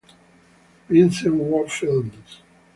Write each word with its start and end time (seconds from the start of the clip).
"Vincent 0.89 1.35
Ward 1.37 1.69
Films" 1.71 2.41